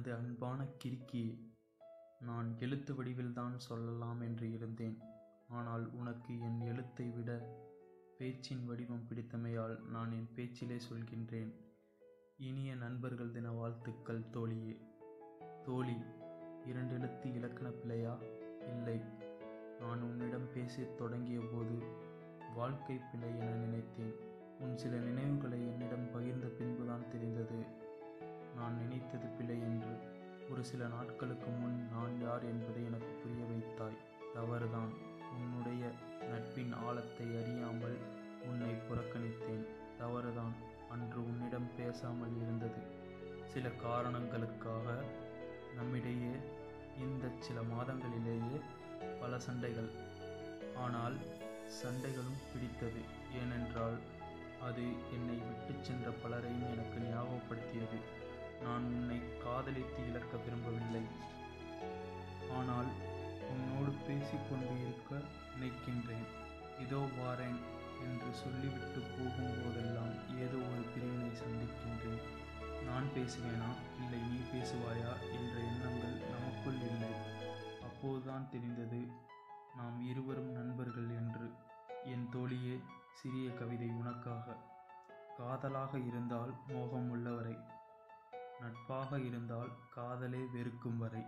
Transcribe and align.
எனது 0.00 0.14
அன்பான 0.14 0.66
கிறுக்கியே 0.84 1.38
நான் 2.20 2.56
எழுத்து 2.60 2.94
வடிவில்தான் 2.94 3.56
சொல்லலாம் 3.56 4.20
என்று 4.20 4.52
இருந்தேன். 4.52 4.98
ஆனால் 5.48 5.92
உனக்கு 5.92 6.40
என் 6.40 6.60
எழுத்தை 6.60 7.10
விட 7.10 7.58
பேச்சின் 8.18 8.66
வடிவம் 8.66 9.06
பிடித்தமையால் 9.08 9.84
நான் 9.86 10.12
என் 10.12 10.28
பேச்சிலே 10.34 10.76
சொல்கின்றேன். 10.92 11.54
இனிய 12.38 12.74
நண்பர்கள் 12.74 13.30
தின 13.30 13.50
வாழ்த்துக்கள் 13.50 14.20
தோழியே. 14.20 14.80
தோழி 15.62 15.96
இரண்டெழுத்து 16.66 17.34
இலக்கண 17.34 17.68
பிழையா? 17.68 18.16
இல்லை. 18.68 19.00
நான் 19.80 20.02
உன்னிடம் 20.02 20.52
பேசத் 20.52 20.98
தொடங்கிய 20.98 21.40
போது 21.52 21.82
வாழ்க்கை 22.54 23.00
பிழை 23.12 23.38
என 23.38 23.50
நினைத்தேன். 23.50 24.14
உன் 24.60 24.76
சில 24.76 24.96
ஒரு 30.60 30.68
சில 30.68 30.86
நாட்களுக்கு 30.86 31.46
முன் 31.46 31.88
நான் 31.92 32.20
யார் 32.20 32.42
என்பதை 32.42 32.84
எனக்கு 32.84 33.06
புரிய 33.06 33.44
வைத்தாய். 33.44 33.96
தவறுதான். 34.34 34.90
உன்னுடைய 35.32 35.90
நட்பின் 36.30 36.72
ஆழத்தை 36.72 37.26
அறியாமல் 37.42 37.98
உன்னை 38.42 38.68
புறக்கணித்தேன். 38.68 39.64
தவறுதான். 39.98 40.52
அன்று 40.90 41.24
உன்னிடம் 41.24 41.70
பேசாமல் 41.76 42.36
இருந்தது. 42.36 42.82
சில 43.44 43.68
காரணங்களுக்காக 43.68 45.02
நம்மிடையே 45.74 46.34
இந்த 46.98 47.28
சில 47.38 47.60
மாதங்களிலேயே 47.60 48.60
பல 49.20 49.38
சண்டைகள். 49.38 49.90
ஆனால் 50.76 51.16
சண்டைகளும் 51.82 52.40
பிடித்தது. 52.52 53.02
ஏனென்றால் 53.34 53.98
அது 54.62 54.82
என்னை 55.12 55.36
விட்டு 55.36 55.84
சென்ற 55.84 56.10
பலரையும் 56.10 56.72
எனக்கு 56.72 56.98
ஞாபகப்படுத்தியது. 57.00 57.99
காதலித்து 59.60 60.08
இழக்க 60.08 60.36
விரும்பவில்லை. 60.36 61.02
ஆனால் 62.58 62.86
உன்னோடு 63.50 63.92
பேசிக்கொண்டு 63.92 64.80
இருக்க 64.80 65.14
நினைக்கின்றேன். 65.56 66.26
இதோ 66.80 67.08
வாரேன் 67.18 67.58
என்று 68.00 68.32
சொல்லிவிட்டு 68.32 69.00
போகும்போதெல்லாம் 69.00 70.14
ஏதோ 70.38 70.58
ஒரு 70.70 70.82
பிரிவினை 70.94 71.30
சந்திக்கின்றேன். 71.36 72.22
நான் 72.84 73.08
பேசுவேனா? 73.14 73.70
இல்லை 74.00 74.18
நீ 74.18 74.36
பேசுவாயா? 74.36 75.12
என்ற 75.32 75.54
எண்ணங்கள் 75.60 76.16
நமக்குள் 76.28 76.80
இல்லை. 76.80 77.12
அப்போதுதான் 77.82 78.48
தெரிந்தது 78.50 79.08
நாம் 79.76 80.06
இருவரும் 80.06 80.52
நண்பர்கள் 80.52 81.08
என்று. 81.08 81.52
என் 82.04 82.28
தோழியே 82.32 82.80
சிறிய 83.12 83.50
கவிதை 83.50 83.88
உனக்காக. 83.88 84.56
காதலாக 85.36 85.98
இருந்தால் 85.98 86.54
மோகம் 86.68 87.10
உள்ளவரை 87.10 87.56
நட்பாக 88.60 89.18
இருந்தால் 89.18 89.72
காதலே 89.90 90.42
வெறுக்கும் 90.52 90.98
வரை. 90.98 91.22